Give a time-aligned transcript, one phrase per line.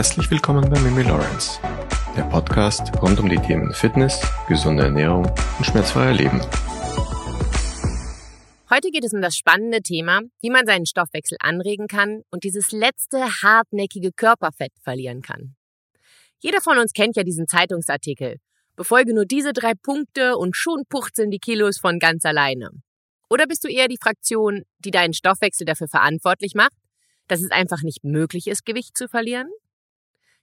[0.00, 1.60] Herzlich willkommen bei Mimi Lawrence,
[2.16, 5.26] der Podcast rund um die Themen Fitness, gesunde Ernährung
[5.58, 6.40] und schmerzfreier Leben.
[8.70, 12.72] Heute geht es um das spannende Thema, wie man seinen Stoffwechsel anregen kann und dieses
[12.72, 15.54] letzte hartnäckige Körperfett verlieren kann.
[16.38, 18.36] Jeder von uns kennt ja diesen Zeitungsartikel.
[18.76, 22.70] Befolge nur diese drei Punkte und schon puchzeln die Kilos von ganz alleine.
[23.28, 26.72] Oder bist du eher die Fraktion, die deinen Stoffwechsel dafür verantwortlich macht,
[27.28, 29.50] dass es einfach nicht möglich ist, Gewicht zu verlieren?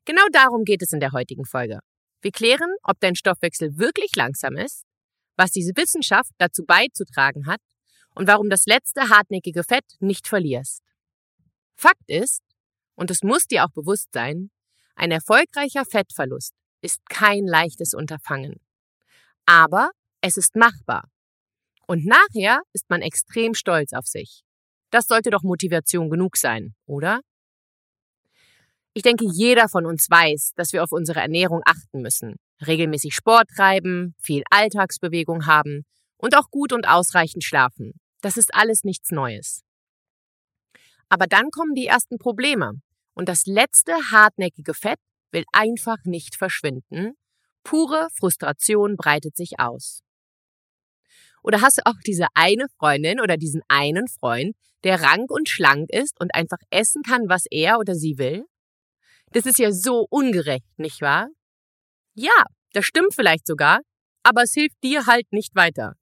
[0.08, 1.80] Genau darum geht es in der heutigen Folge.
[2.22, 4.86] Wir klären, ob dein Stoffwechsel wirklich langsam ist,
[5.36, 7.60] was diese Wissenschaft dazu beizutragen hat
[8.16, 10.82] und warum das letzte hartnäckige Fett nicht verlierst.
[11.76, 12.42] Fakt ist,
[12.96, 14.50] und es muss dir auch bewusst sein,
[14.96, 18.62] ein erfolgreicher Fettverlust ist kein leichtes Unterfangen.
[19.46, 21.10] Aber es ist machbar.
[21.86, 24.44] Und nachher ist man extrem stolz auf sich.
[24.90, 27.20] Das sollte doch Motivation genug sein, oder?
[28.98, 33.48] Ich denke, jeder von uns weiß, dass wir auf unsere Ernährung achten müssen, regelmäßig Sport
[33.56, 35.84] treiben, viel Alltagsbewegung haben
[36.18, 37.92] und auch gut und ausreichend schlafen.
[38.22, 39.62] Das ist alles nichts Neues.
[41.10, 42.82] Aber dann kommen die ersten Probleme
[43.14, 44.98] und das letzte hartnäckige Fett
[45.30, 47.14] will einfach nicht verschwinden.
[47.64, 50.02] Pure Frustration breitet sich aus.
[51.44, 55.88] Oder hast du auch diese eine Freundin oder diesen einen Freund, der rank und schlank
[55.92, 58.48] ist und einfach essen kann, was er oder sie will?
[59.32, 61.28] Das ist ja so ungerecht, nicht wahr?
[62.14, 63.82] Ja, das stimmt vielleicht sogar,
[64.24, 65.96] aber es hilft dir halt nicht weiter.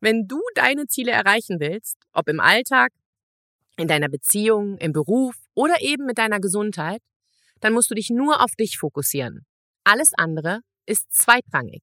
[0.00, 2.92] Wenn du deine Ziele erreichen willst, ob im Alltag,
[3.76, 7.02] in deiner Beziehung, im Beruf oder eben mit deiner Gesundheit,
[7.60, 9.46] dann musst du dich nur auf dich fokussieren.
[9.84, 11.82] Alles andere ist zweitrangig.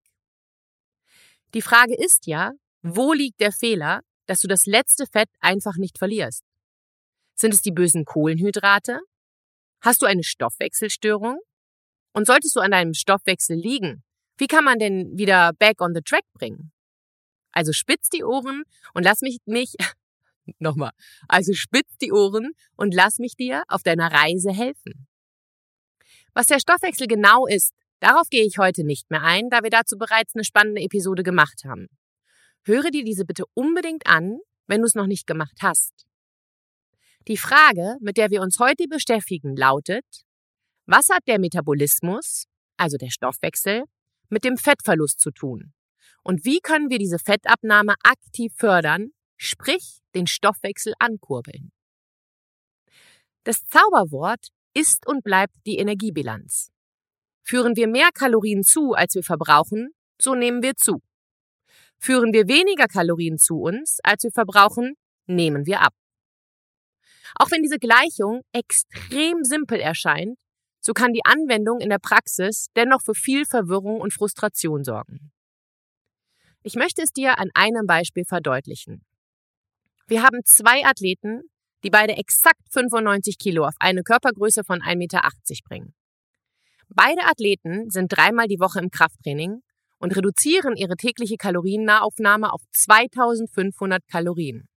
[1.54, 5.98] Die Frage ist ja, wo liegt der Fehler, dass du das letzte Fett einfach nicht
[5.98, 6.44] verlierst?
[7.36, 9.00] Sind es die bösen Kohlenhydrate?
[9.82, 11.40] Hast du eine Stoffwechselstörung?
[12.14, 14.04] Und solltest du an deinem Stoffwechsel liegen,
[14.38, 16.72] wie kann man denn wieder back on the track bringen?
[17.52, 19.76] Also spitz die Ohren und lass mich mich
[20.60, 20.92] nochmal.
[21.28, 25.08] Also spitz die Ohren und lass mich dir auf deiner Reise helfen.
[26.34, 29.98] Was der Stoffwechsel genau ist, darauf gehe ich heute nicht mehr ein, da wir dazu
[29.98, 31.88] bereits eine spannende Episode gemacht haben.
[32.64, 36.07] Höre dir diese bitte unbedingt an, wenn du es noch nicht gemacht hast.
[37.28, 40.06] Die Frage, mit der wir uns heute beschäftigen, lautet,
[40.86, 42.46] was hat der Metabolismus,
[42.78, 43.84] also der Stoffwechsel,
[44.30, 45.74] mit dem Fettverlust zu tun?
[46.24, 51.74] Und wie können wir diese Fettabnahme aktiv fördern, sprich den Stoffwechsel ankurbeln?
[53.44, 56.72] Das Zauberwort ist und bleibt die Energiebilanz.
[57.44, 61.02] Führen wir mehr Kalorien zu, als wir verbrauchen, so nehmen wir zu.
[61.98, 64.96] Führen wir weniger Kalorien zu uns, als wir verbrauchen,
[65.26, 65.94] nehmen wir ab.
[67.36, 70.38] Auch wenn diese Gleichung extrem simpel erscheint,
[70.80, 75.32] so kann die Anwendung in der Praxis dennoch für viel Verwirrung und Frustration sorgen.
[76.64, 79.06] Ich möchte es dir an einem Beispiel verdeutlichen.
[80.08, 81.42] Wir haben zwei Athleten,
[81.84, 85.22] die beide exakt 95 Kilo auf eine Körpergröße von 1,80 Meter
[85.68, 85.94] bringen.
[86.90, 89.62] Beide Athleten sind dreimal die Woche im Krafttraining
[90.00, 94.68] und reduzieren ihre tägliche Kaloriennahaufnahme auf 2500 Kalorien.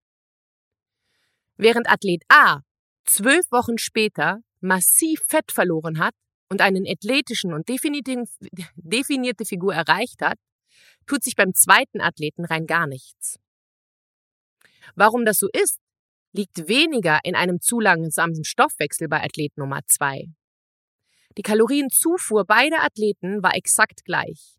[1.61, 2.61] Während Athlet A
[3.05, 6.15] zwölf Wochen später massiv Fett verloren hat
[6.49, 10.39] und einen athletischen und definierte Figur erreicht hat,
[11.05, 13.37] tut sich beim zweiten Athleten rein gar nichts.
[14.95, 15.77] Warum das so ist,
[16.31, 20.33] liegt weniger in einem zu langsamen Stoffwechsel bei Athlet Nummer zwei.
[21.37, 24.57] Die Kalorienzufuhr beider Athleten war exakt gleich.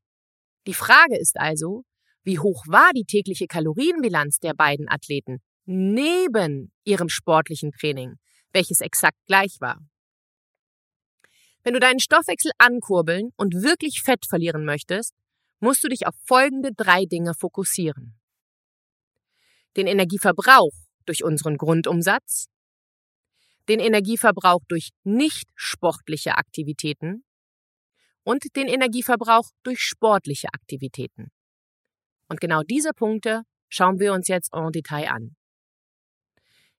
[0.68, 1.82] Die Frage ist also,
[2.22, 8.14] wie hoch war die tägliche Kalorienbilanz der beiden Athleten neben ihrem sportlichen Training,
[8.52, 9.78] welches exakt gleich war?
[11.64, 15.14] Wenn du deinen Stoffwechsel ankurbeln und wirklich Fett verlieren möchtest,
[15.60, 18.18] musst du dich auf folgende drei Dinge fokussieren.
[19.76, 20.72] Den Energieverbrauch
[21.06, 22.46] durch unseren Grundumsatz,
[23.68, 27.24] den Energieverbrauch durch nicht sportliche Aktivitäten
[28.24, 31.30] und den Energieverbrauch durch sportliche Aktivitäten.
[32.28, 35.36] Und genau diese Punkte schauen wir uns jetzt en Detail an.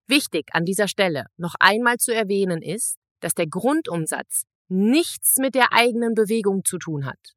[0.07, 5.71] Wichtig an dieser Stelle noch einmal zu erwähnen ist, dass der Grundumsatz nichts mit der
[5.71, 7.35] eigenen Bewegung zu tun hat.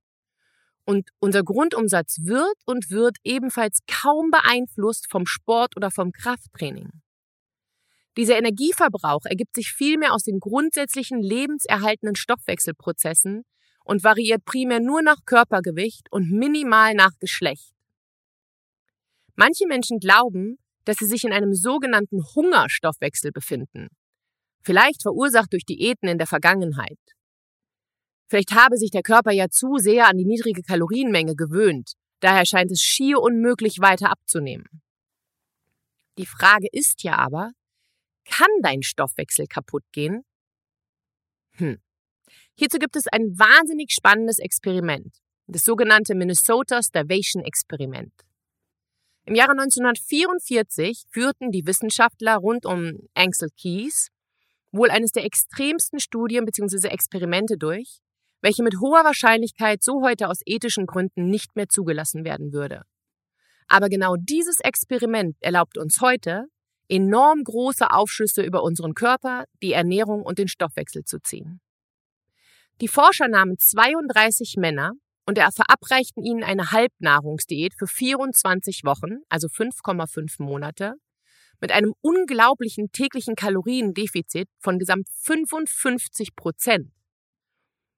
[0.85, 6.91] Und unser Grundumsatz wird und wird ebenfalls kaum beeinflusst vom Sport oder vom Krafttraining.
[8.17, 13.45] Dieser Energieverbrauch ergibt sich vielmehr aus den grundsätzlichen lebenserhaltenden Stoffwechselprozessen,
[13.87, 17.73] und variiert primär nur nach Körpergewicht und minimal nach Geschlecht.
[19.37, 23.89] Manche Menschen glauben, dass sie sich in einem sogenannten Hungerstoffwechsel befinden,
[24.63, 26.99] vielleicht verursacht durch Diäten in der Vergangenheit.
[28.29, 32.71] Vielleicht habe sich der Körper ja zu sehr an die niedrige Kalorienmenge gewöhnt, daher scheint
[32.71, 34.83] es schier unmöglich weiter abzunehmen.
[36.19, 37.53] Die Frage ist ja aber,
[38.25, 40.23] kann dein Stoffwechsel kaputt gehen?
[41.53, 41.79] Hm.
[42.55, 48.13] Hierzu gibt es ein wahnsinnig spannendes Experiment, das sogenannte Minnesota Starvation Experiment.
[49.29, 54.11] Im Jahre 1944 führten die Wissenschaftler rund um Ansel Keys
[54.71, 56.87] wohl eines der extremsten Studien bzw.
[56.87, 57.99] Experimente durch,
[58.41, 62.83] welche mit hoher Wahrscheinlichkeit so heute aus ethischen Gründen nicht mehr zugelassen werden würde.
[63.67, 66.45] Aber genau dieses Experiment erlaubt uns heute,
[66.89, 71.61] enorm große Aufschlüsse über unseren Körper, die Ernährung und den Stoffwechsel zu ziehen.
[72.81, 74.93] Die Forscher nahmen 32 Männer
[75.27, 80.95] und verabreichten ihnen eine Halbnahrungsdiät für 24 Wochen, also 5,5 Monate,
[81.61, 86.93] mit einem unglaublichen täglichen Kaloriendefizit von gesamt 55 Prozent.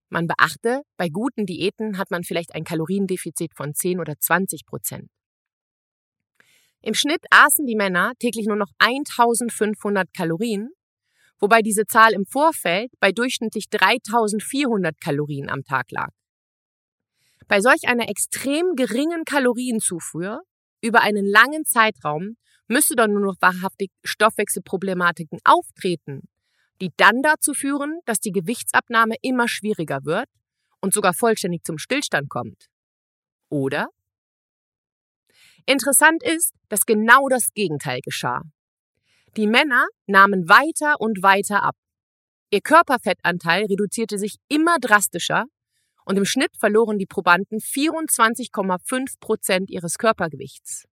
[0.08, 5.10] Man beachte, bei guten Diäten hat man vielleicht ein Kaloriendefizit von 10 oder 20 Prozent.
[6.80, 10.70] Im Schnitt aßen die Männer täglich nur noch 1500 Kalorien,
[11.40, 16.10] wobei diese Zahl im Vorfeld bei durchschnittlich 3400 Kalorien am Tag lag.
[17.48, 20.42] Bei solch einer extrem geringen Kalorienzufuhr
[20.82, 22.36] über einen langen Zeitraum
[22.68, 26.28] müsste dann nur noch wahrhaftig Stoffwechselproblematiken auftreten,
[26.82, 30.28] die dann dazu führen, dass die Gewichtsabnahme immer schwieriger wird
[30.80, 32.66] und sogar vollständig zum Stillstand kommt.
[33.48, 33.88] Oder?
[35.64, 38.42] Interessant ist, dass genau das Gegenteil geschah.
[39.36, 41.76] Die Männer nahmen weiter und weiter ab.
[42.50, 45.44] Ihr Körperfettanteil reduzierte sich immer drastischer
[46.08, 50.86] und im Schnitt verloren die Probanden 24,5 Prozent ihres Körpergewichts.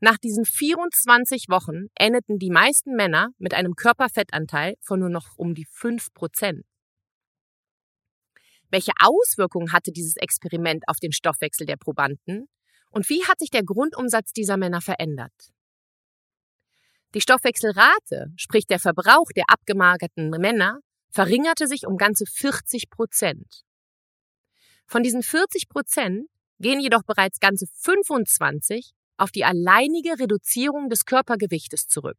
[0.00, 5.54] Nach diesen 24 Wochen endeten die meisten Männer mit einem Körperfettanteil von nur noch um
[5.54, 6.64] die 5 Prozent.
[8.70, 12.48] Welche Auswirkungen hatte dieses Experiment auf den Stoffwechsel der Probanden
[12.90, 15.52] und wie hat sich der Grundumsatz dieser Männer verändert?
[17.12, 20.78] Die Stoffwechselrate, sprich der Verbrauch der abgemagerten Männer,
[21.10, 23.64] verringerte sich um ganze 40 Prozent.
[24.90, 26.26] Von diesen 40 Prozent
[26.58, 32.18] gehen jedoch bereits ganze 25 auf die alleinige Reduzierung des Körpergewichtes zurück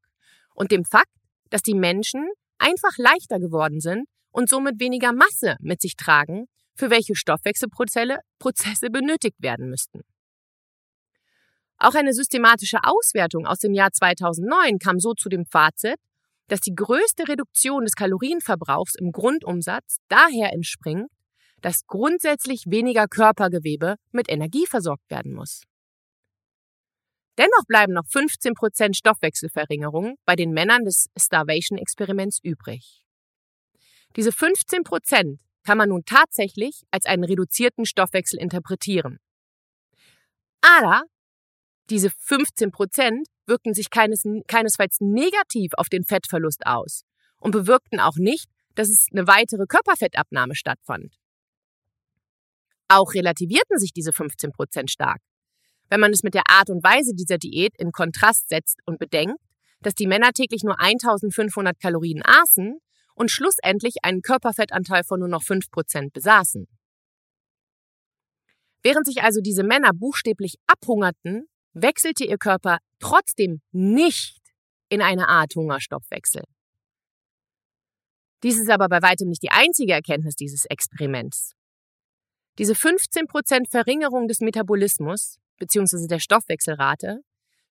[0.56, 1.12] und dem Fakt,
[1.50, 2.30] dass die Menschen
[2.60, 8.90] einfach leichter geworden sind und somit weniger Masse mit sich tragen, für welche Stoffwechselprozesse Prozesse
[8.90, 10.04] benötigt werden müssten.
[11.78, 15.98] Auch eine systematische Auswertung aus dem Jahr 2009 kam so zu dem Fazit,
[16.48, 21.10] dass die größte Reduktion des Kalorienverbrauchs im Grundumsatz daher entspringt,
[21.62, 25.64] dass grundsätzlich weniger Körpergewebe mit Energie versorgt werden muss.
[27.38, 33.02] Dennoch bleiben noch 15 Prozent Stoffwechselverringerung bei den Männern des Starvation-Experiments übrig.
[34.16, 39.20] Diese 15 Prozent kann man nun tatsächlich als einen reduzierten Stoffwechsel interpretieren.
[40.62, 41.04] Aber
[41.90, 47.04] diese 15 Prozent wirkten sich keines, keinesfalls negativ auf den Fettverlust aus
[47.40, 51.16] und bewirkten auch nicht, dass es eine weitere Körperfettabnahme stattfand.
[52.94, 55.22] Auch relativierten sich diese 15 Prozent stark.
[55.90, 59.40] Wenn man es mit der Art und Weise dieser Diät in Kontrast setzt und bedenkt,
[59.80, 62.80] dass die Männer täglich nur 1500 Kalorien aßen
[63.16, 66.68] und schlussendlich einen Körperfettanteil von nur noch 5 Prozent besaßen.
[68.84, 74.38] Während sich also diese Männer buchstäblich abhungerten, wechselte ihr Körper trotzdem nicht
[74.90, 76.44] in eine Art Hungerstoffwechsel.
[78.44, 81.54] Dies ist aber bei weitem nicht die einzige Erkenntnis dieses Experiments.
[82.58, 86.08] Diese 15% Verringerung des Metabolismus bzw.
[86.08, 87.22] der Stoffwechselrate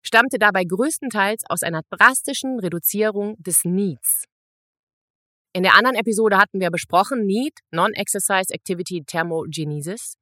[0.02, 4.24] stammte dabei größtenteils aus einer drastischen Reduzierung des Needs.
[5.52, 10.14] In der anderen Episode hatten wir besprochen Need, Non-Exercise Activity Thermogenesis.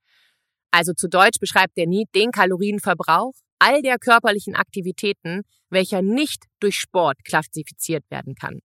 [0.71, 6.77] Also zu Deutsch beschreibt der Need den Kalorienverbrauch all der körperlichen Aktivitäten, welcher nicht durch
[6.77, 8.61] Sport klassifiziert werden kann.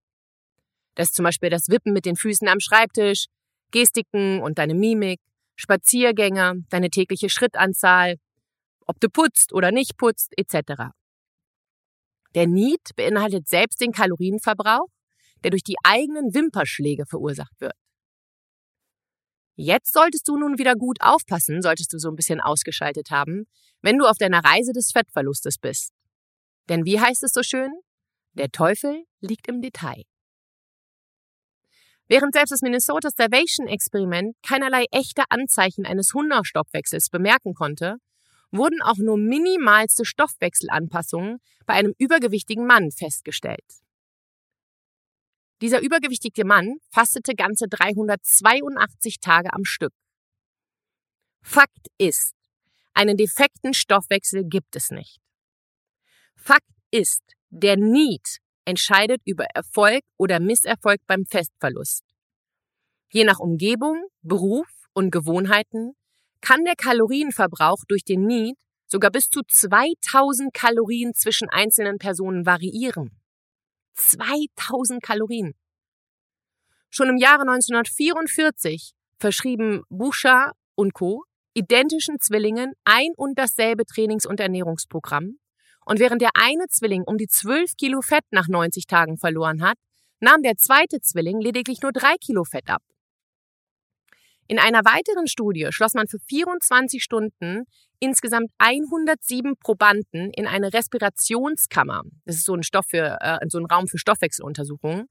[0.94, 3.26] Das ist zum Beispiel das Wippen mit den Füßen am Schreibtisch,
[3.72, 5.20] Gestiken und deine Mimik,
[5.56, 8.16] Spaziergänge, deine tägliche Schrittanzahl,
[8.86, 10.92] ob du putzt oder nicht putzt, etc.
[12.34, 14.88] Der Need beinhaltet selbst den Kalorienverbrauch,
[15.42, 17.74] der durch die eigenen Wimperschläge verursacht wird.
[19.56, 23.46] Jetzt solltest du nun wieder gut aufpassen, solltest du so ein bisschen ausgeschaltet haben,
[23.82, 25.92] wenn du auf deiner Reise des Fettverlustes bist.
[26.68, 27.72] Denn wie heißt es so schön?
[28.32, 30.02] Der Teufel liegt im Detail.
[32.06, 37.96] Während selbst das Minnesota Starvation Experiment keinerlei echte Anzeichen eines Hungerstoffwechsels bemerken konnte,
[38.50, 43.64] wurden auch nur minimalste Stoffwechselanpassungen bei einem übergewichtigen Mann festgestellt.
[45.60, 49.94] Dieser übergewichtige Mann fastete ganze 382 Tage am Stück.
[51.42, 52.34] Fakt ist,
[52.92, 55.20] einen defekten Stoffwechsel gibt es nicht.
[56.36, 62.04] Fakt ist, der Need entscheidet über Erfolg oder Misserfolg beim Festverlust.
[63.10, 65.92] Je nach Umgebung, Beruf und Gewohnheiten
[66.40, 68.56] kann der Kalorienverbrauch durch den Need
[68.86, 73.10] sogar bis zu 2000 Kalorien zwischen einzelnen Personen variieren.
[73.94, 75.54] 2000 Kalorien.
[76.90, 81.24] Schon im Jahre 1944 verschrieben Bouchard und Co.
[81.54, 85.38] identischen Zwillingen ein und dasselbe Trainings- und Ernährungsprogramm.
[85.84, 89.76] Und während der eine Zwilling um die 12 Kilo Fett nach 90 Tagen verloren hat,
[90.20, 92.82] nahm der zweite Zwilling lediglich nur 3 Kilo Fett ab.
[94.46, 97.64] In einer weiteren Studie schloss man für 24 Stunden
[97.98, 102.02] insgesamt 107 Probanden in eine Respirationskammer.
[102.26, 105.06] Das ist so ein Stoff für, äh, so ein Raum für Stoffwechseluntersuchungen.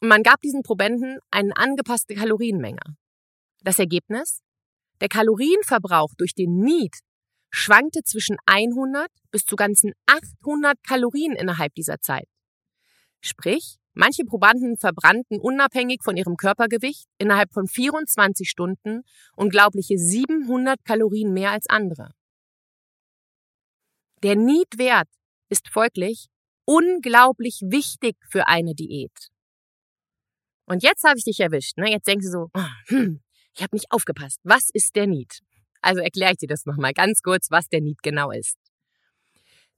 [0.00, 2.80] Und man gab diesen Probanden eine angepasste Kalorienmenge.
[3.62, 4.40] Das Ergebnis?
[5.00, 6.96] Der Kalorienverbrauch durch den Need
[7.56, 12.28] schwankte zwischen 100 bis zu ganzen 800 Kalorien innerhalb dieser Zeit.
[13.22, 19.02] Sprich, manche Probanden verbrannten unabhängig von ihrem Körpergewicht innerhalb von 24 Stunden
[19.36, 22.10] unglaubliche 700 Kalorien mehr als andere.
[24.22, 25.08] Der Need-Wert
[25.48, 26.28] ist folglich
[26.66, 29.30] unglaublich wichtig für eine Diät.
[30.66, 31.78] Und jetzt habe ich dich erwischt.
[31.78, 31.90] Ne?
[31.90, 33.22] Jetzt denkst du so, oh, hm,
[33.54, 34.40] ich habe nicht aufgepasst.
[34.42, 35.40] Was ist der Need?
[35.80, 38.56] Also erkläre ich dir das nochmal ganz kurz, was der Need genau ist.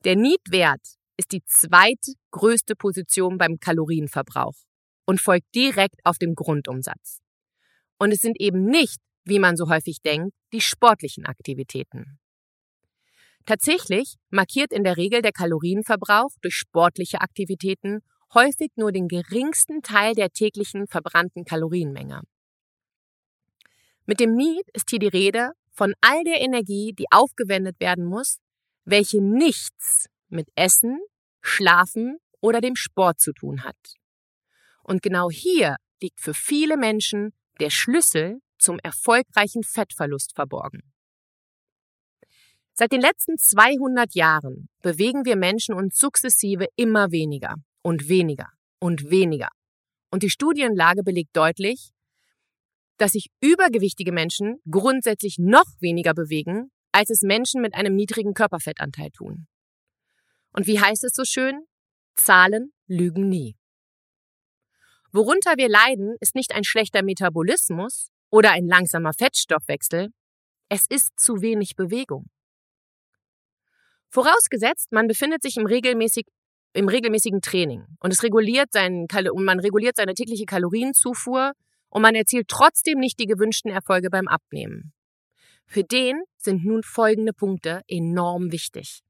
[0.05, 0.81] Der Need-Wert
[1.17, 4.55] ist die zweitgrößte Position beim Kalorienverbrauch
[5.07, 7.21] und folgt direkt auf dem Grundumsatz.
[7.99, 12.19] Und es sind eben nicht, wie man so häufig denkt, die sportlichen Aktivitäten.
[13.45, 18.00] Tatsächlich markiert in der Regel der Kalorienverbrauch durch sportliche Aktivitäten
[18.35, 22.23] häufig nur den geringsten Teil der täglichen verbrannten Kalorienmenge.
[24.07, 28.40] Mit dem Need ist hier die Rede von all der Energie, die aufgewendet werden muss,
[28.85, 30.99] welche nichts mit Essen,
[31.40, 33.76] Schlafen oder dem Sport zu tun hat.
[34.82, 40.82] Und genau hier liegt für viele Menschen der Schlüssel zum erfolgreichen Fettverlust verborgen.
[42.73, 48.49] Seit den letzten 200 Jahren bewegen wir Menschen uns sukzessive immer weniger und weniger
[48.80, 49.50] und weniger.
[50.11, 51.92] Und die Studienlage belegt deutlich,
[52.99, 59.11] dass sich übergewichtige Menschen grundsätzlich noch weniger bewegen, als es Menschen mit einem niedrigen Körperfettanteil
[59.11, 59.47] tun.
[60.52, 61.64] Und wie heißt es so schön?
[62.17, 63.57] Zahlen lügen nie.
[65.12, 70.09] Worunter wir leiden, ist nicht ein schlechter Metabolismus oder ein langsamer Fettstoffwechsel,
[70.69, 72.26] es ist zu wenig Bewegung.
[74.11, 76.26] Vorausgesetzt, man befindet sich im, regelmäßig,
[76.75, 81.52] im regelmäßigen Training und es reguliert seinen, und man reguliert seine tägliche Kalorienzufuhr
[81.90, 84.92] und man erzielt trotzdem nicht die gewünschten Erfolge beim Abnehmen.
[85.66, 89.00] Für den sind nun folgende Punkte enorm wichtig.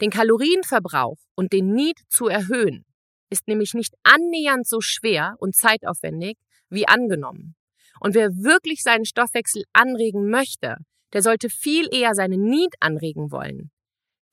[0.00, 2.84] Den Kalorienverbrauch und den Need zu erhöhen
[3.30, 7.54] ist nämlich nicht annähernd so schwer und zeitaufwendig wie angenommen.
[8.00, 10.76] Und wer wirklich seinen Stoffwechsel anregen möchte,
[11.12, 13.70] der sollte viel eher seine Need anregen wollen.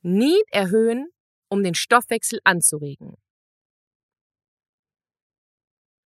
[0.01, 1.07] Need erhöhen,
[1.49, 3.15] um den Stoffwechsel anzuregen.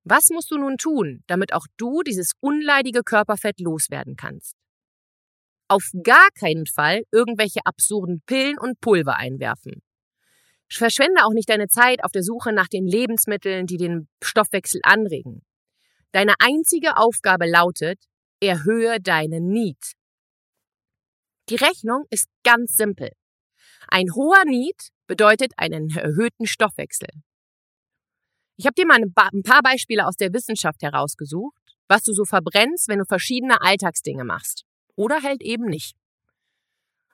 [0.09, 4.55] Was musst du nun tun, damit auch du dieses unleidige Körperfett loswerden kannst?
[5.67, 9.81] Auf gar keinen Fall irgendwelche absurden Pillen und Pulver einwerfen.
[10.71, 15.45] Verschwende auch nicht deine Zeit auf der Suche nach den Lebensmitteln, die den Stoffwechsel anregen.
[16.13, 18.01] Deine einzige Aufgabe lautet,
[18.41, 19.91] erhöhe deine Need.
[21.49, 23.11] Die Rechnung ist ganz simpel.
[23.89, 27.09] Ein hoher Need bedeutet einen erhöhten Stoffwechsel.
[28.57, 31.55] Ich habe dir mal ein paar Beispiele aus der Wissenschaft herausgesucht,
[31.87, 34.63] was du so verbrennst, wenn du verschiedene Alltagsdinge machst.
[34.95, 35.95] Oder halt eben nicht.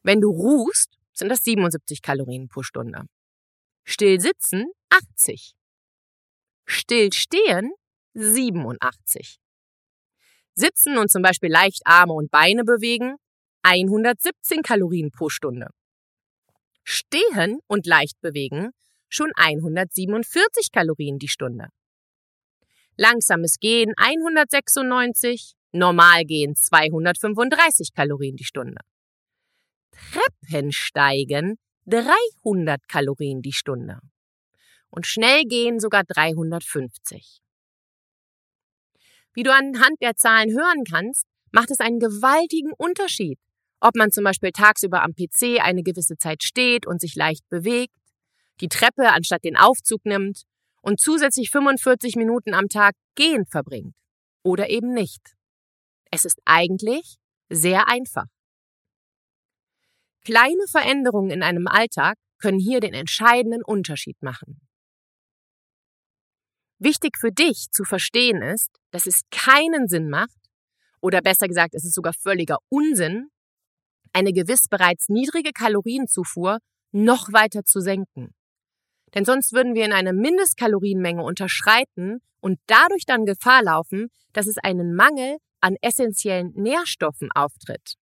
[0.03, 3.03] Wenn du ruhst, sind das 77 Kalorien pro Stunde.
[3.83, 5.53] Still sitzen 80.
[6.65, 7.73] Still stehen
[8.13, 9.39] 87.
[10.55, 13.15] Sitzen und zum Beispiel leicht Arme und Beine bewegen
[13.63, 15.67] 117 Kalorien pro Stunde.
[16.83, 18.71] Stehen und leicht bewegen
[19.13, 21.67] schon 147 Kalorien die Stunde.
[22.97, 28.81] Langsames Gehen 196, Normalgehen 235 Kalorien die Stunde.
[29.91, 33.99] Treppensteigen 300 Kalorien die Stunde.
[34.89, 37.41] Und schnell gehen sogar 350.
[39.33, 43.39] Wie du anhand der Zahlen hören kannst, macht es einen gewaltigen Unterschied,
[43.79, 47.95] ob man zum Beispiel tagsüber am PC eine gewisse Zeit steht und sich leicht bewegt
[48.61, 50.43] die Treppe anstatt den Aufzug nimmt
[50.81, 53.95] und zusätzlich 45 Minuten am Tag gehend verbringt.
[54.43, 55.35] Oder eben nicht.
[56.11, 57.15] Es ist eigentlich
[57.49, 58.25] sehr einfach.
[60.25, 64.61] Kleine Veränderungen in einem Alltag können hier den entscheidenden Unterschied machen.
[66.79, 70.37] Wichtig für dich zu verstehen ist, dass es keinen Sinn macht,
[71.01, 73.29] oder besser gesagt, es ist sogar völliger Unsinn,
[74.13, 76.59] eine gewiss bereits niedrige Kalorienzufuhr
[76.91, 78.33] noch weiter zu senken.
[79.13, 84.57] Denn sonst würden wir in eine Mindestkalorienmenge unterschreiten und dadurch dann Gefahr laufen, dass es
[84.57, 87.95] einen Mangel an essentiellen Nährstoffen auftritt.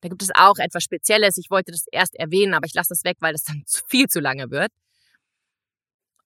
[0.00, 1.38] Da gibt es auch etwas Spezielles.
[1.38, 4.20] Ich wollte das erst erwähnen, aber ich lasse das weg, weil das dann viel zu
[4.20, 4.70] lange wird.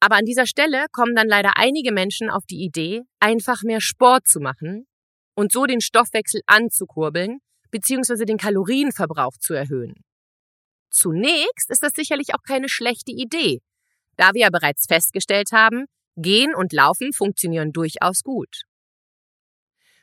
[0.00, 4.28] Aber an dieser Stelle kommen dann leider einige Menschen auf die Idee, einfach mehr Sport
[4.28, 4.87] zu machen
[5.34, 7.38] und so den Stoffwechsel anzukurbeln
[7.70, 8.25] bzw.
[8.25, 9.94] den Kalorienverbrauch zu erhöhen.
[10.90, 13.60] Zunächst ist das sicherlich auch keine schlechte Idee,
[14.18, 18.64] da wir ja bereits festgestellt haben, Gehen und Laufen funktionieren durchaus gut.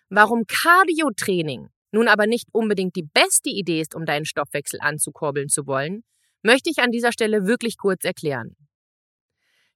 [0.09, 5.67] Warum Cardio-Training nun aber nicht unbedingt die beste Idee ist, um deinen Stoffwechsel anzukurbeln zu
[5.67, 6.03] wollen,
[6.41, 8.55] möchte ich an dieser Stelle wirklich kurz erklären.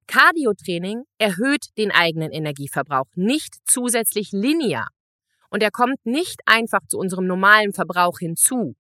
[0.08, 4.88] Cardiotraining erhöht den eigenen Energieverbrauch nicht zusätzlich linear
[5.50, 8.76] und er kommt nicht einfach zu unserem normalen Verbrauch hinzu.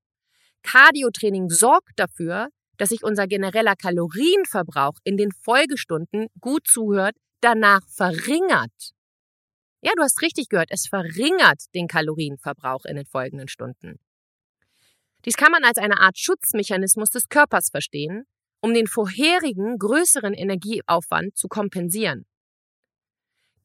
[0.63, 2.49] Cardiotraining sorgt dafür,
[2.79, 8.93] dass sich unser genereller Kalorienverbrauch in den Folgestunden gut zuhört, danach verringert.
[9.81, 13.99] Ja, du hast richtig gehört, es verringert den Kalorienverbrauch in den folgenden Stunden.
[15.25, 18.23] Dies kann man als eine Art Schutzmechanismus des Körpers verstehen,
[18.61, 22.25] um den vorherigen größeren Energieaufwand zu kompensieren.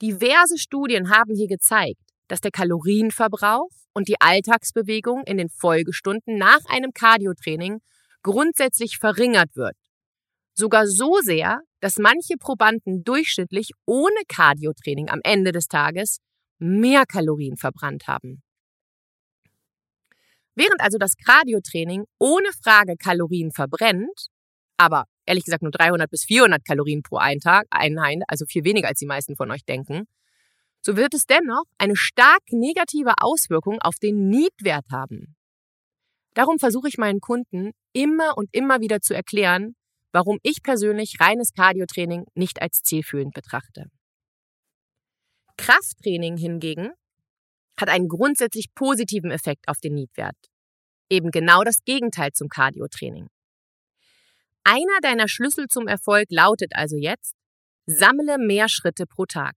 [0.03, 6.65] Diverse Studien haben hier gezeigt, dass der Kalorienverbrauch und die Alltagsbewegung in den Folgestunden nach
[6.67, 7.81] einem Cardiotraining
[8.25, 9.77] grundsätzlich verringert wird.
[10.55, 16.19] Sogar so sehr, dass manche Probanden durchschnittlich ohne Cardiotraining am Ende des Tages
[16.59, 18.43] mehr Kalorien verbrannt haben.
[20.57, 24.29] Während also das Cardiotraining ohne Frage Kalorien verbrennt,
[24.77, 27.67] aber ehrlich gesagt nur 300 bis 400 Kalorien pro Einheit,
[28.29, 30.07] also viel weniger als die meisten von euch denken,
[30.81, 35.35] so wird es dennoch eine stark negative Auswirkung auf den Niedwert haben.
[36.35, 39.77] Darum versuche ich meinen Kunden immer und immer wieder zu erklären,
[40.13, 43.87] warum ich persönlich reines Cardiotraining nicht als zielführend betrachte.
[45.57, 46.91] Krafttraining hingegen
[47.79, 50.37] hat einen grundsätzlich positiven Effekt auf den Niedwert.
[51.11, 53.29] Eben genau das Gegenteil zum Cardiotraining.
[54.65, 57.35] Einer deiner Schlüssel zum Erfolg lautet also jetzt,
[57.87, 59.55] sammle mehr Schritte pro Tag.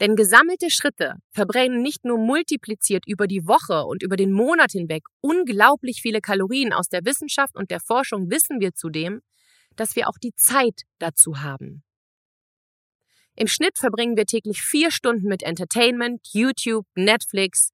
[0.00, 5.02] Denn gesammelte Schritte verbrennen nicht nur multipliziert über die Woche und über den Monat hinweg
[5.20, 6.72] unglaublich viele Kalorien.
[6.72, 9.20] Aus der Wissenschaft und der Forschung wissen wir zudem,
[9.76, 11.84] dass wir auch die Zeit dazu haben.
[13.36, 17.70] Im Schnitt verbringen wir täglich vier Stunden mit Entertainment, YouTube, Netflix,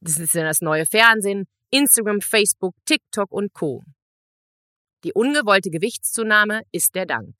[0.00, 3.82] das ist ja das neue Fernsehen, Instagram, Facebook, TikTok und Co.
[5.02, 7.34] Die ungewollte Gewichtszunahme ist der Dank.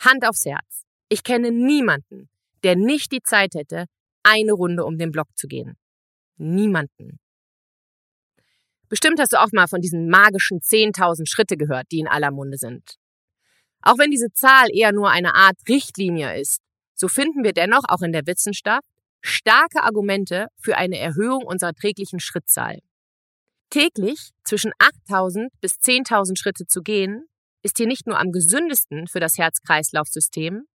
[0.00, 0.84] Hand aufs Herz.
[1.08, 2.28] Ich kenne niemanden,
[2.68, 3.86] der nicht die Zeit hätte,
[4.22, 5.78] eine Runde um den Block zu gehen.
[6.36, 7.18] Niemanden.
[8.90, 12.58] Bestimmt hast du auch mal von diesen magischen 10.000 Schritte gehört, die in aller Munde
[12.58, 12.96] sind.
[13.80, 16.60] Auch wenn diese Zahl eher nur eine Art Richtlinie ist,
[16.94, 18.84] so finden wir dennoch auch in der Wissenschaft
[19.22, 22.80] starke Argumente für eine Erhöhung unserer täglichen Schrittzahl.
[23.70, 24.72] Täglich zwischen
[25.08, 27.28] 8.000 bis 10.000 Schritte zu gehen,
[27.62, 30.66] ist hier nicht nur am gesündesten für das Herz-Kreislauf-System,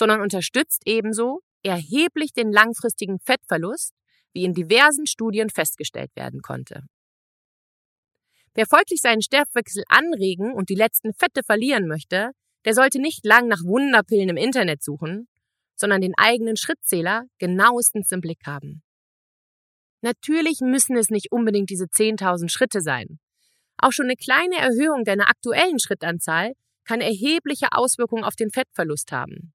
[0.00, 3.92] sondern unterstützt ebenso erheblich den langfristigen Fettverlust,
[4.32, 6.84] wie in diversen Studien festgestellt werden konnte.
[8.54, 12.30] Wer folglich seinen Stoffwechsel anregen und die letzten Fette verlieren möchte,
[12.64, 15.28] der sollte nicht lang nach Wunderpillen im Internet suchen,
[15.76, 18.82] sondern den eigenen Schrittzähler genauestens im Blick haben.
[20.00, 23.18] Natürlich müssen es nicht unbedingt diese 10.000 Schritte sein.
[23.76, 29.52] Auch schon eine kleine Erhöhung deiner aktuellen Schrittanzahl kann erhebliche Auswirkungen auf den Fettverlust haben.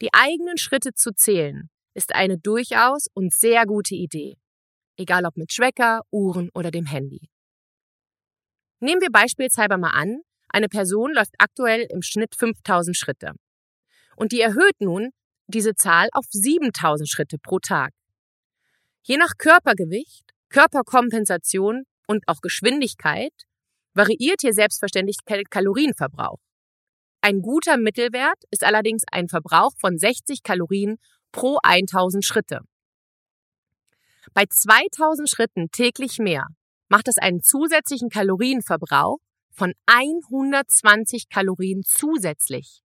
[0.00, 4.36] Die eigenen Schritte zu zählen ist eine durchaus und sehr gute Idee,
[4.96, 7.28] egal ob mit Tracker, Uhren oder dem Handy.
[8.80, 13.32] Nehmen wir beispielshalber mal an, eine Person läuft aktuell im Schnitt 5000 Schritte
[14.16, 15.10] und die erhöht nun
[15.48, 17.92] diese Zahl auf 7000 Schritte pro Tag.
[19.02, 23.32] Je nach Körpergewicht, Körperkompensation und auch Geschwindigkeit
[23.94, 25.16] variiert hier selbstverständlich
[25.50, 26.38] Kalorienverbrauch.
[27.20, 30.96] Ein guter Mittelwert ist allerdings ein Verbrauch von 60 Kalorien
[31.32, 32.60] pro 1000 Schritte.
[34.34, 36.46] Bei 2000 Schritten täglich mehr
[36.88, 39.18] macht es einen zusätzlichen Kalorienverbrauch
[39.50, 42.82] von 120 Kalorien zusätzlich.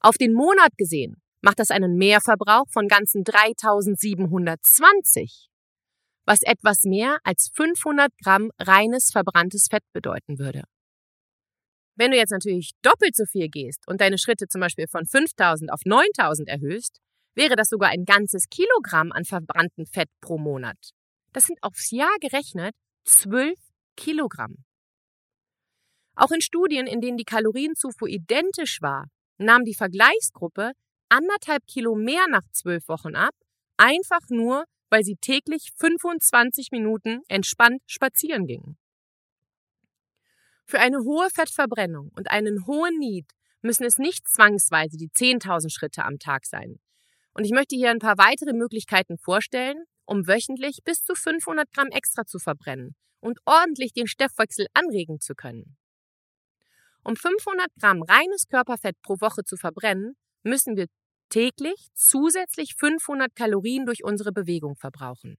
[0.00, 5.48] Auf den Monat gesehen macht das einen Mehrverbrauch von ganzen 3720,
[6.24, 10.64] was etwas mehr als 500 Gramm reines verbranntes Fett bedeuten würde.
[11.96, 15.72] Wenn du jetzt natürlich doppelt so viel gehst und deine Schritte zum Beispiel von 5000
[15.72, 16.98] auf 9000 erhöhst,
[17.34, 20.76] wäre das sogar ein ganzes Kilogramm an verbranntem Fett pro Monat.
[21.32, 23.54] Das sind aufs Jahr gerechnet 12
[23.96, 24.64] Kilogramm.
[26.16, 29.06] Auch in Studien, in denen die Kalorienzufuhr identisch war,
[29.38, 30.72] nahm die Vergleichsgruppe
[31.08, 33.34] anderthalb Kilo mehr nach zwölf Wochen ab,
[33.76, 38.76] einfach nur, weil sie täglich 25 Minuten entspannt spazieren gingen.
[40.68, 43.30] Für eine hohe Fettverbrennung und einen hohen Need
[43.62, 46.80] müssen es nicht zwangsweise die 10.000 Schritte am Tag sein.
[47.34, 51.88] Und ich möchte hier ein paar weitere Möglichkeiten vorstellen, um wöchentlich bis zu 500 Gramm
[51.92, 55.76] extra zu verbrennen und ordentlich den Stoffwechsel anregen zu können.
[57.04, 60.86] Um 500 Gramm reines Körperfett pro Woche zu verbrennen, müssen wir
[61.28, 65.36] täglich zusätzlich 500 Kalorien durch unsere Bewegung verbrauchen.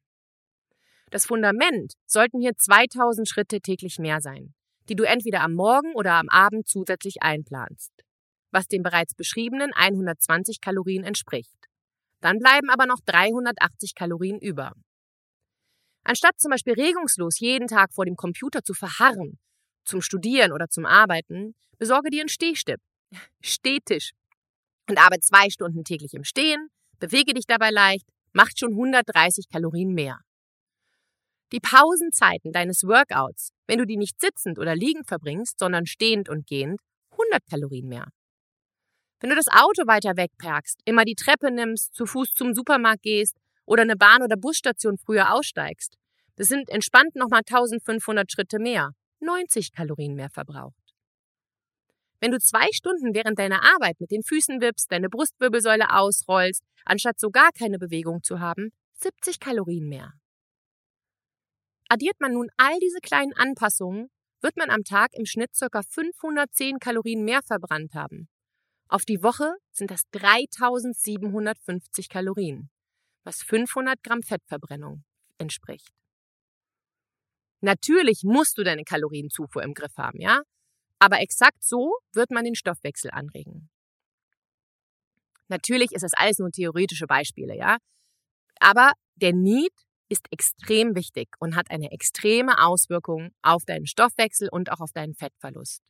[1.10, 4.54] Das Fundament sollten hier 2000 Schritte täglich mehr sein
[4.90, 7.92] die du entweder am Morgen oder am Abend zusätzlich einplanst,
[8.52, 11.58] was den bereits beschriebenen 120 Kalorien entspricht.
[12.22, 14.74] Dann bleiben aber noch 380 Kalorien über.
[16.04, 19.40] Anstatt zum Beispiel regungslos jeden Tag vor dem Computer zu verharren,
[19.86, 22.80] zum Studieren oder zum Arbeiten, besorge dir einen Stehstipp,
[23.42, 24.12] Stehtisch
[24.90, 26.70] und arbeite zwei Stunden täglich im Stehen,
[27.00, 30.20] bewege dich dabei leicht, macht schon 130 Kalorien mehr.
[31.54, 36.46] Die Pausenzeiten deines Workouts, wenn du die nicht sitzend oder liegend verbringst, sondern stehend und
[36.46, 36.82] gehend,
[37.12, 38.08] 100 Kalorien mehr.
[39.20, 43.38] Wenn du das Auto weiter wegparkst, immer die Treppe nimmst, zu Fuß zum Supermarkt gehst
[43.66, 45.96] oder eine Bahn- oder Busstation früher aussteigst,
[46.36, 50.76] das sind entspannt nochmal 1500 Schritte mehr, 90 Kalorien mehr verbraucht.
[52.20, 57.20] Wenn du zwei Stunden während deiner Arbeit mit den Füßen wippst, deine Brustwirbelsäule ausrollst, anstatt
[57.20, 60.14] so gar keine Bewegung zu haben, 70 Kalorien mehr.
[61.90, 64.10] Addiert man nun all diese kleinen Anpassungen,
[64.42, 65.82] wird man am Tag im Schnitt ca.
[65.82, 68.28] 510 Kalorien mehr verbrannt haben.
[68.90, 72.70] Auf die Woche sind das 3750 Kalorien,
[73.24, 75.04] was 500 Gramm Fettverbrennung
[75.38, 75.90] entspricht.
[77.62, 80.42] Natürlich musst du deine Kalorienzufuhr im Griff haben, ja?
[81.00, 83.70] Aber exakt so wird man den Stoffwechsel anregen.
[85.48, 87.78] Natürlich ist das alles nur theoretische Beispiele, ja?
[88.60, 89.74] Aber der Need
[90.10, 95.14] ist extrem wichtig und hat eine extreme Auswirkung auf deinen Stoffwechsel und auch auf deinen
[95.14, 95.82] Fettverlust.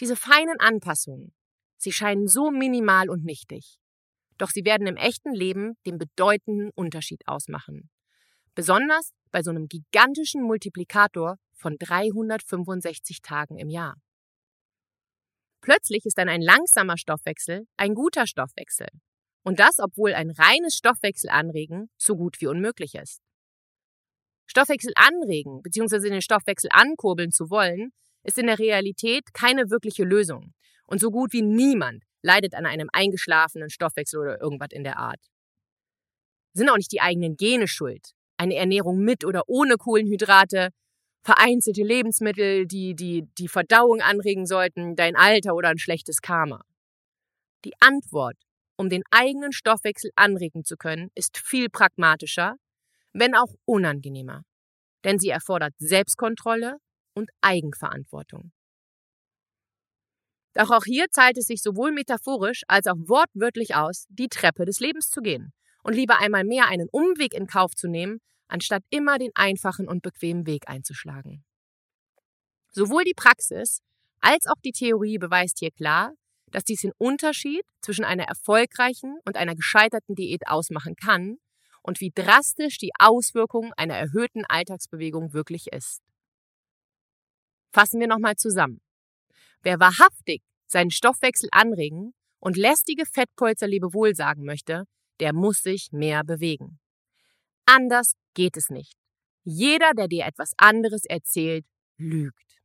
[0.00, 1.34] Diese feinen Anpassungen,
[1.76, 3.78] sie scheinen so minimal und nichtig.
[4.38, 7.90] Doch sie werden im echten Leben den bedeutenden Unterschied ausmachen.
[8.54, 13.96] Besonders bei so einem gigantischen Multiplikator von 365 Tagen im Jahr.
[15.60, 18.88] Plötzlich ist dann ein langsamer Stoffwechsel ein guter Stoffwechsel
[19.44, 23.20] und das, obwohl ein reines Stoffwechsel anregen so gut wie unmöglich ist.
[24.46, 26.10] Stoffwechsel anregen bzw.
[26.10, 27.92] den Stoffwechsel ankurbeln zu wollen,
[28.24, 30.52] ist in der Realität keine wirkliche Lösung.
[30.86, 35.20] Und so gut wie niemand leidet an einem eingeschlafenen Stoffwechsel oder irgendwas in der Art.
[36.54, 38.10] Sind auch nicht die eigenen Gene schuld.
[38.36, 40.68] Eine Ernährung mit oder ohne Kohlenhydrate,
[41.22, 46.62] vereinzelte Lebensmittel, die die, die Verdauung anregen sollten, dein Alter oder ein schlechtes Karma.
[47.64, 48.36] Die Antwort
[48.76, 52.56] um den eigenen Stoffwechsel anregen zu können, ist viel pragmatischer,
[53.12, 54.42] wenn auch unangenehmer.
[55.04, 56.78] Denn sie erfordert Selbstkontrolle
[57.14, 58.52] und Eigenverantwortung.
[60.54, 64.80] Doch auch hier zahlt es sich sowohl metaphorisch als auch wortwörtlich aus, die Treppe des
[64.80, 69.18] Lebens zu gehen und lieber einmal mehr einen Umweg in Kauf zu nehmen, anstatt immer
[69.18, 71.44] den einfachen und bequemen Weg einzuschlagen.
[72.70, 73.80] Sowohl die Praxis
[74.20, 76.12] als auch die Theorie beweist hier klar,
[76.52, 81.38] dass dies den Unterschied zwischen einer erfolgreichen und einer gescheiterten Diät ausmachen kann
[81.82, 86.00] und wie drastisch die Auswirkung einer erhöhten Alltagsbewegung wirklich ist.
[87.72, 88.80] Fassen wir nochmal zusammen.
[89.62, 94.84] Wer wahrhaftig seinen Stoffwechsel anregen und lästige Fettpolster Lebewohl sagen möchte,
[95.20, 96.78] der muss sich mehr bewegen.
[97.66, 98.94] Anders geht es nicht.
[99.44, 101.64] Jeder, der dir etwas anderes erzählt,
[101.96, 102.60] lügt.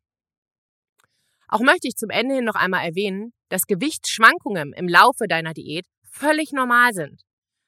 [1.48, 5.86] Auch möchte ich zum Ende hin noch einmal erwähnen, dass Gewichtsschwankungen im Laufe deiner Diät
[6.04, 7.24] völlig normal sind.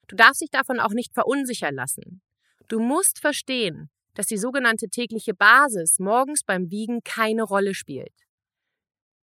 [0.07, 2.21] Du darfst dich davon auch nicht verunsichern lassen.
[2.67, 8.13] Du musst verstehen, dass die sogenannte tägliche Basis morgens beim Wiegen keine Rolle spielt.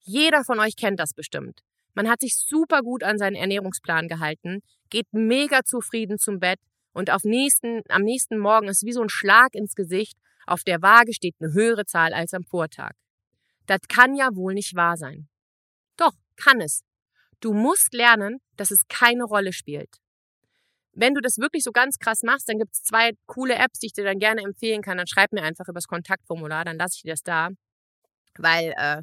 [0.02, 1.62] Jeder von euch kennt das bestimmt.
[1.94, 6.60] Man hat sich super gut an seinen Ernährungsplan gehalten, geht mega zufrieden zum Bett
[6.94, 10.18] und auf nächsten, am nächsten Morgen ist wie so ein Schlag ins Gesicht.
[10.46, 12.92] Auf der Waage steht eine höhere Zahl als am Vortag.
[13.66, 15.30] Das kann ja wohl nicht wahr sein.
[15.96, 16.84] Doch, kann es.
[17.39, 19.98] Du musst lernen, dass es keine Rolle spielt.
[20.93, 23.88] Wenn du das wirklich so ganz krass machst, dann gibt es zwei coole Apps, die
[23.88, 24.98] ich dir dann gerne empfehlen kann.
[24.98, 27.50] Dann schreib mir einfach übers Kontaktformular, dann lasse ich dir das da.
[28.38, 29.02] Weil äh,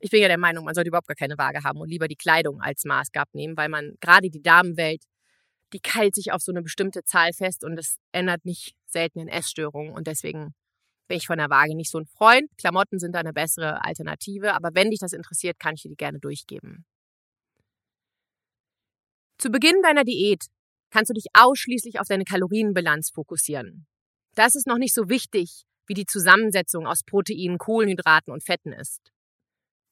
[0.00, 2.16] ich bin ja der Meinung, man sollte überhaupt gar keine Waage haben und lieber die
[2.16, 5.04] Kleidung als Maßgab nehmen, weil man gerade die Damenwelt,
[5.72, 9.28] die keilt sich auf so eine bestimmte Zahl fest und das ändert nicht selten in
[9.28, 9.92] Essstörungen.
[9.92, 10.54] Und deswegen
[11.08, 12.48] bin ich von der Waage nicht so ein Freund.
[12.58, 15.96] Klamotten sind da eine bessere Alternative, aber wenn dich das interessiert, kann ich dir die
[15.96, 16.84] gerne durchgeben.
[19.38, 20.44] Zu Beginn deiner Diät
[20.90, 23.86] kannst du dich ausschließlich auf deine Kalorienbilanz fokussieren.
[24.34, 29.12] Da ist noch nicht so wichtig, wie die Zusammensetzung aus Proteinen, Kohlenhydraten und Fetten ist.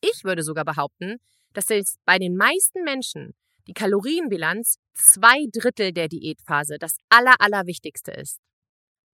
[0.01, 1.17] Ich würde sogar behaupten,
[1.53, 3.35] dass es bei den meisten Menschen
[3.67, 8.41] die Kalorienbilanz zwei Drittel der Diätphase das Aller, Allerwichtigste ist.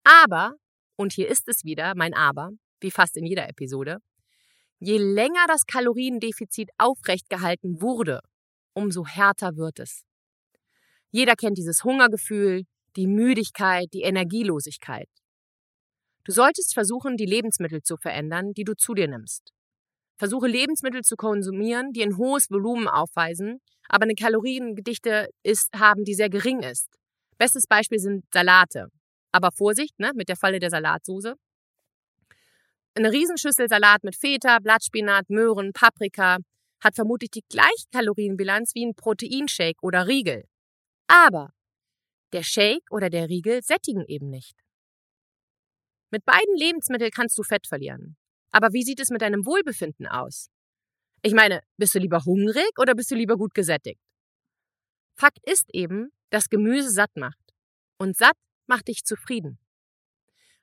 [0.03, 0.55] Aber,
[0.99, 2.49] und hier ist es wieder, mein Aber,
[2.81, 3.99] wie fast in jeder Episode,
[4.79, 8.19] je länger das Kaloriendefizit aufrecht gehalten wurde,
[8.73, 10.03] umso härter wird es.
[11.09, 12.63] Jeder kennt dieses Hungergefühl,
[12.97, 15.07] die Müdigkeit, die Energielosigkeit.
[16.25, 19.53] Du solltest versuchen, die Lebensmittel zu verändern, die du zu dir nimmst.
[20.17, 26.13] Versuche Lebensmittel zu konsumieren, die ein hohes Volumen aufweisen, aber eine Kaloriengedichte ist, haben, die
[26.13, 26.89] sehr gering ist.
[27.37, 28.89] Bestes Beispiel sind Salate.
[29.31, 31.35] Aber Vorsicht, ne, mit der Falle der Salatsoße.
[32.95, 36.37] Eine Riesenschüssel Salat mit Feta, Blattspinat, Möhren, Paprika
[36.83, 40.45] hat vermutlich die gleiche Kalorienbilanz wie ein Proteinshake oder Riegel.
[41.07, 41.51] Aber
[42.33, 44.55] der Shake oder der Riegel sättigen eben nicht.
[46.11, 48.17] Mit beiden Lebensmitteln kannst du Fett verlieren.
[48.51, 50.49] Aber wie sieht es mit deinem Wohlbefinden aus?
[51.21, 54.01] Ich meine, bist du lieber hungrig oder bist du lieber gut gesättigt?
[55.17, 57.37] Fakt ist eben, dass Gemüse satt macht.
[57.99, 58.37] Und satt
[58.69, 59.59] macht dich zufrieden.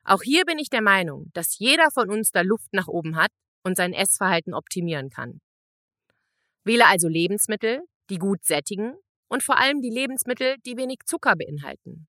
[0.03, 3.31] Auch hier bin ich der Meinung, dass jeder von uns da Luft nach oben hat
[3.63, 5.41] und sein Essverhalten optimieren kann.
[6.63, 8.95] Wähle also Lebensmittel, die gut sättigen
[9.27, 12.07] und vor allem die Lebensmittel, die wenig Zucker beinhalten.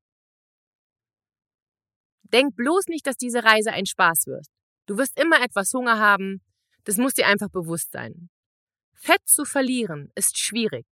[2.23, 4.47] Denk bloß nicht, dass diese Reise ein Spaß wird.
[4.87, 6.43] Du wirst immer etwas Hunger haben,
[6.85, 8.31] das muss dir einfach bewusst sein.
[8.95, 10.87] Fett zu verlieren ist schwierig,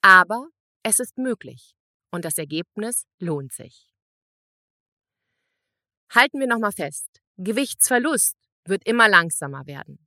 [0.00, 0.48] aber
[0.82, 1.74] es ist möglich
[2.10, 3.95] und das Ergebnis lohnt sich.
[6.14, 10.06] Halten wir nochmal fest, Gewichtsverlust wird immer langsamer werden.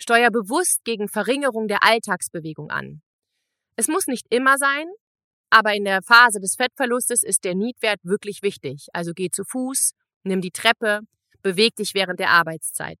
[0.00, 3.02] Steuer bewusst gegen Verringerung der Alltagsbewegung an.
[3.76, 4.86] Es muss nicht immer sein,
[5.50, 8.88] aber in der Phase des Fettverlustes ist der Niedwert wirklich wichtig.
[8.92, 9.92] Also geh zu Fuß,
[10.24, 11.00] nimm die Treppe,
[11.42, 12.98] beweg dich während der Arbeitszeit.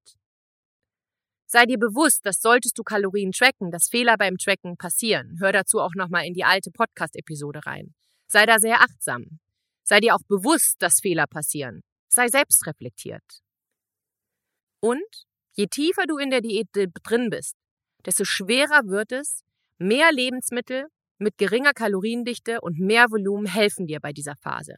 [1.46, 5.38] Sei dir bewusst, dass solltest du Kalorien tracken, dass Fehler beim Tracken passieren.
[5.40, 7.94] Hör dazu auch nochmal in die alte Podcast-Episode rein.
[8.26, 9.40] Sei da sehr achtsam.
[9.82, 11.82] Sei dir auch bewusst, dass Fehler passieren.
[12.08, 13.42] Sei selbstreflektiert.
[14.80, 17.56] Und je tiefer du in der Diät drin bist,
[18.04, 19.44] desto schwerer wird es,
[19.80, 24.74] Mehr Lebensmittel mit geringer Kaloriendichte und mehr Volumen helfen dir bei dieser Phase.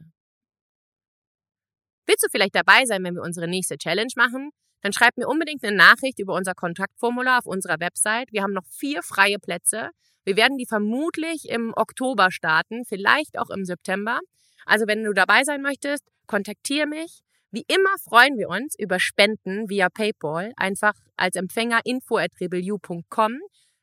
[2.05, 4.51] Willst du vielleicht dabei sein, wenn wir unsere nächste Challenge machen?
[4.81, 8.31] Dann schreib mir unbedingt eine Nachricht über unser Kontaktformular auf unserer Website.
[8.31, 9.89] Wir haben noch vier freie Plätze.
[10.23, 14.19] Wir werden die vermutlich im Oktober starten, vielleicht auch im September.
[14.65, 17.19] Also wenn du dabei sein möchtest, kontaktiere mich.
[17.51, 20.53] Wie immer freuen wir uns über Spenden via PayPal.
[20.55, 23.33] Einfach als Empfänger info at rebelliou.com.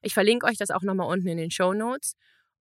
[0.01, 2.15] Ich verlinke euch das auch nochmal unten in den Show Notes.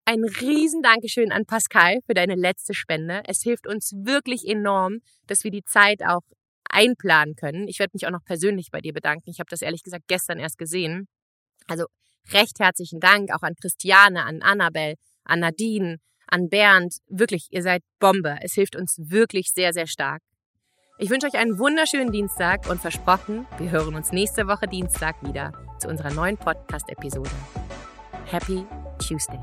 [0.05, 3.23] Ein riesen Dankeschön an Pascal für deine letzte Spende.
[3.27, 6.23] Es hilft uns wirklich enorm, dass wir die Zeit auch
[6.71, 7.67] einplanen können.
[7.67, 9.31] Ich werde mich auch noch persönlich bei dir bedanken.
[9.31, 11.09] Ich habe das ehrlich gesagt gestern erst gesehen.
[11.67, 11.87] Also
[12.33, 15.99] recht herzlichen Dank auch an Christiane, an Annabelle, an Nadine,
[16.33, 16.97] an Bernd.
[17.09, 18.39] Wirklich, ihr seid Bombe.
[18.43, 20.23] Es hilft uns wirklich sehr, sehr stark.
[20.99, 25.53] Ich wünsche euch einen wunderschönen Dienstag und versprochen, wir hören uns nächste Woche Dienstag wieder
[25.81, 27.31] zu unserer neuen Podcast-Episode.
[28.27, 28.65] Happy
[28.99, 29.41] Tuesday!